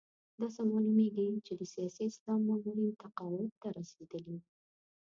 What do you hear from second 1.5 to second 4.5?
د سیاسي اسلام مامورین تقاعد ته رسېدلي.